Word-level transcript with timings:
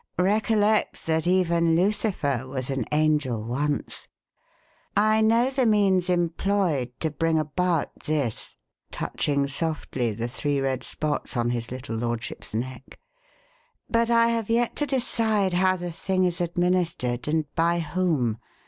Recollect 0.17 1.05
that 1.05 1.27
even 1.27 1.75
Lucifer 1.75 2.47
was 2.47 2.71
an 2.71 2.85
angel 2.91 3.45
once. 3.45 4.07
I 4.97 5.21
know 5.21 5.51
the 5.51 5.67
means 5.67 6.09
employed 6.09 6.91
to 7.01 7.11
bring 7.11 7.37
about 7.37 7.91
this" 8.05 8.55
touching 8.89 9.45
softly 9.45 10.11
the 10.11 10.27
three 10.27 10.59
red 10.59 10.81
spots 10.81 11.37
on 11.37 11.51
his 11.51 11.69
little 11.69 11.97
lordship's 11.97 12.55
neck 12.55 12.99
"but 13.91 14.09
I 14.09 14.29
have 14.29 14.49
yet 14.49 14.75
to 14.77 14.87
decide 14.87 15.53
how 15.53 15.75
the 15.75 15.91
thing 15.91 16.23
is 16.23 16.41
administered 16.41 17.27
and 17.27 17.45
by 17.53 17.77
whom. 17.77 18.39